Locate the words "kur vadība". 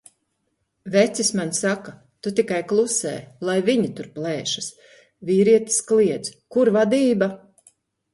6.57-7.29